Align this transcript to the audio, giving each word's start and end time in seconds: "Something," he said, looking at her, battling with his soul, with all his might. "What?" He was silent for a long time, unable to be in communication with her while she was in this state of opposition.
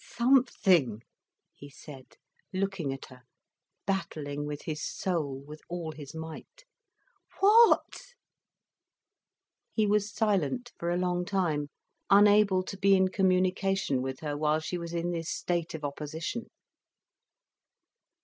"Something," 0.03 1.03
he 1.53 1.69
said, 1.69 2.17
looking 2.51 2.91
at 2.91 3.05
her, 3.09 3.21
battling 3.85 4.47
with 4.47 4.63
his 4.63 4.83
soul, 4.83 5.43
with 5.45 5.61
all 5.69 5.91
his 5.91 6.15
might. 6.15 6.65
"What?" 7.39 8.15
He 9.71 9.85
was 9.85 10.11
silent 10.11 10.71
for 10.79 10.89
a 10.89 10.97
long 10.97 11.23
time, 11.23 11.67
unable 12.09 12.63
to 12.63 12.77
be 12.79 12.95
in 12.95 13.09
communication 13.09 14.01
with 14.01 14.21
her 14.21 14.35
while 14.35 14.59
she 14.59 14.79
was 14.79 14.91
in 14.93 15.11
this 15.11 15.29
state 15.29 15.75
of 15.75 15.83
opposition. 15.83 16.47